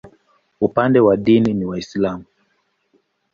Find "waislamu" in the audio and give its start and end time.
1.65-2.23